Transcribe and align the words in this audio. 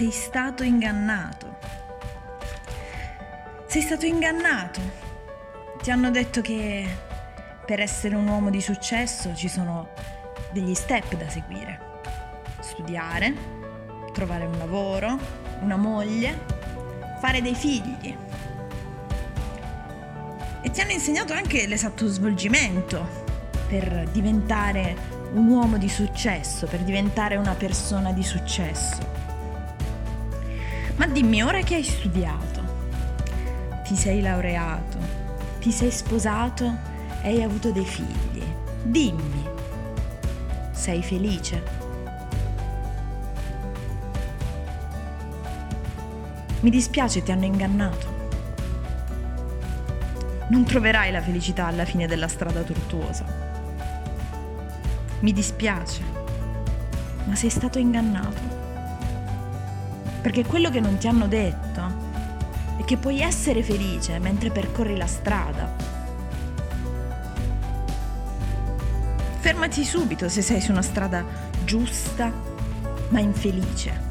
sei 0.00 0.12
stato 0.12 0.62
ingannato. 0.62 1.58
Sei 3.66 3.82
stato 3.82 4.06
ingannato. 4.06 4.80
Ti 5.82 5.90
hanno 5.90 6.10
detto 6.10 6.40
che 6.40 6.86
per 7.66 7.80
essere 7.80 8.14
un 8.14 8.26
uomo 8.26 8.48
di 8.48 8.62
successo 8.62 9.34
ci 9.34 9.46
sono 9.46 9.90
degli 10.52 10.72
step 10.72 11.16
da 11.16 11.28
seguire. 11.28 11.98
Studiare, 12.60 13.34
trovare 14.14 14.46
un 14.46 14.56
lavoro, 14.56 15.18
una 15.60 15.76
moglie, 15.76 16.46
fare 17.20 17.42
dei 17.42 17.54
figli. 17.54 18.16
E 20.62 20.70
ti 20.70 20.80
hanno 20.80 20.92
insegnato 20.92 21.34
anche 21.34 21.66
l'esatto 21.66 22.06
svolgimento 22.06 23.06
per 23.68 24.08
diventare 24.12 24.96
un 25.34 25.46
uomo 25.46 25.76
di 25.76 25.90
successo, 25.90 26.66
per 26.66 26.80
diventare 26.80 27.36
una 27.36 27.54
persona 27.54 28.12
di 28.12 28.22
successo. 28.22 29.19
Ma 31.00 31.06
dimmi, 31.06 31.42
ora 31.42 31.62
che 31.62 31.76
hai 31.76 31.82
studiato, 31.82 32.60
ti 33.84 33.96
sei 33.96 34.20
laureato, 34.20 34.98
ti 35.58 35.72
sei 35.72 35.90
sposato 35.90 36.76
e 37.22 37.28
hai 37.28 37.42
avuto 37.42 37.72
dei 37.72 37.86
figli, 37.86 38.44
dimmi, 38.82 39.48
sei 40.72 41.02
felice? 41.02 41.62
Mi 46.60 46.68
dispiace, 46.68 47.22
ti 47.22 47.32
hanno 47.32 47.46
ingannato. 47.46 48.06
Non 50.48 50.64
troverai 50.64 51.10
la 51.10 51.22
felicità 51.22 51.64
alla 51.64 51.86
fine 51.86 52.06
della 52.06 52.28
strada 52.28 52.60
tortuosa. 52.60 53.24
Mi 55.20 55.32
dispiace, 55.32 56.02
ma 57.24 57.34
sei 57.34 57.48
stato 57.48 57.78
ingannato. 57.78 58.59
Perché 60.20 60.44
quello 60.44 60.70
che 60.70 60.80
non 60.80 60.98
ti 60.98 61.08
hanno 61.08 61.26
detto 61.26 62.08
è 62.76 62.84
che 62.84 62.96
puoi 62.96 63.20
essere 63.20 63.62
felice 63.62 64.18
mentre 64.18 64.50
percorri 64.50 64.96
la 64.96 65.06
strada. 65.06 65.72
Fermati 69.38 69.84
subito 69.84 70.28
se 70.28 70.42
sei 70.42 70.60
su 70.60 70.70
una 70.70 70.82
strada 70.82 71.24
giusta 71.64 72.30
ma 73.08 73.20
infelice. 73.20 74.08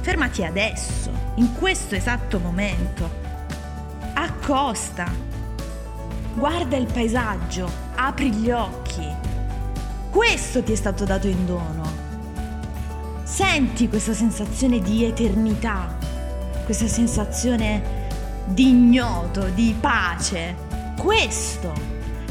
Fermati 0.00 0.44
adesso, 0.44 1.10
in 1.36 1.54
questo 1.54 1.94
esatto 1.94 2.38
momento. 2.38 3.08
Accosta. 4.14 5.10
Guarda 6.34 6.76
il 6.76 6.86
paesaggio, 6.86 7.70
apri 7.94 8.32
gli 8.32 8.50
occhi. 8.50 9.06
Questo 10.10 10.62
ti 10.62 10.72
è 10.72 10.76
stato 10.76 11.04
dato 11.04 11.26
in 11.26 11.46
dono. 11.46 11.97
Senti 13.28 13.88
questa 13.88 14.14
sensazione 14.14 14.80
di 14.80 15.04
eternità, 15.04 15.96
questa 16.64 16.88
sensazione 16.88 18.06
di 18.46 18.70
ignoto, 18.70 19.50
di 19.50 19.76
pace. 19.78 20.56
Questo 20.98 21.72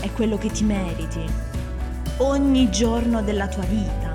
è 0.02 0.12
quello 0.12 0.40
che 0.40 0.50
ti 0.50 0.64
meriti 0.64 1.24
ogni 2.18 2.70
giorno 2.72 3.22
della 3.22 3.48
tua 3.48 3.64
vita. 3.66 4.12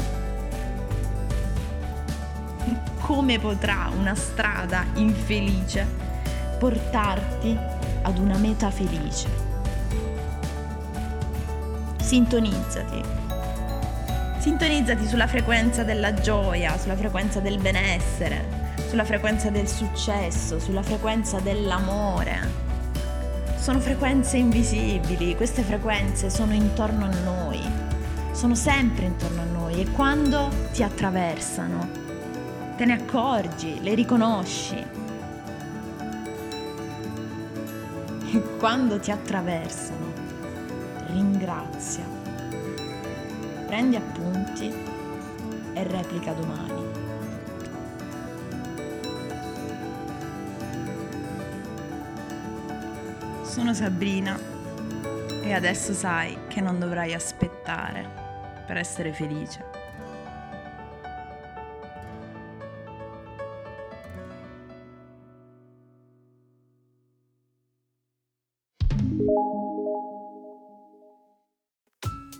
Come 2.99 3.39
potrà 3.39 3.89
una 3.97 4.17
strada 4.17 4.85
infelice 4.95 5.87
portarti 6.59 7.57
ad 8.03 8.19
una 8.19 8.37
meta 8.37 8.71
felice? 8.73 9.29
Sintonizzati 12.01 13.32
Sintonizzati 14.43 15.07
sulla 15.07 15.29
frequenza 15.29 15.85
della 15.85 16.15
gioia, 16.15 16.77
sulla 16.77 16.97
frequenza 16.97 17.39
del 17.39 17.61
benessere, 17.61 18.75
sulla 18.89 19.05
frequenza 19.05 19.51
del 19.51 19.69
successo, 19.69 20.59
sulla 20.59 20.83
frequenza 20.83 21.39
dell'amore. 21.39 22.51
Sono 23.57 23.79
frequenze 23.79 24.39
invisibili, 24.39 25.36
queste 25.36 25.63
frequenze 25.63 26.29
sono 26.29 26.55
intorno 26.55 27.05
a 27.05 27.11
noi, 27.23 27.61
sono 28.33 28.57
sempre 28.57 29.05
intorno 29.05 29.42
a 29.42 29.45
noi 29.45 29.80
e 29.80 29.91
quando 29.92 30.51
ti 30.73 30.83
attraversano, 30.83 31.89
te 32.77 32.85
ne 32.85 32.95
accorgi, 32.95 33.80
le 33.80 33.95
riconosci. 33.95 34.85
E 38.33 38.42
quando 38.59 38.98
ti 38.98 39.13
attraversano, 39.13 40.13
ringrazia 41.13 42.11
prendi 43.73 43.97
appunti 43.97 44.71
e 45.73 45.83
replica 45.83 46.35
domani. 46.35 46.83
Sono 53.43 53.73
Sabrina 53.73 54.39
e 55.43 55.55
adesso 55.55 55.95
sai 55.95 56.37
che 56.49 56.61
non 56.61 56.79
dovrai 56.79 57.15
aspettare 57.15 58.07
per 58.67 58.77
essere 58.77 59.15
felice. 59.15 59.72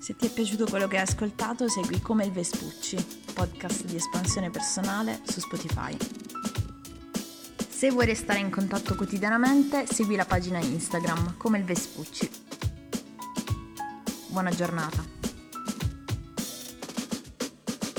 Se 0.02 0.16
ti 0.16 0.26
è 0.26 0.30
piaciuto 0.32 0.66
quello 0.66 0.88
che 0.88 0.96
hai 0.96 1.04
ascoltato, 1.04 1.68
segui 1.68 2.00
Come 2.00 2.24
il 2.24 2.32
Vespucci, 2.32 2.96
podcast 3.32 3.84
di 3.84 3.94
espansione 3.94 4.50
personale 4.50 5.20
su 5.22 5.38
Spotify. 5.38 5.96
Se 7.68 7.88
vuoi 7.92 8.06
restare 8.06 8.40
in 8.40 8.50
contatto 8.50 8.96
quotidianamente, 8.96 9.86
segui 9.86 10.16
la 10.16 10.24
pagina 10.24 10.58
Instagram 10.58 11.36
Come 11.36 11.58
il 11.58 11.64
Vespucci. 11.64 12.28
Buona 14.26 14.50
giornata. 14.50 15.21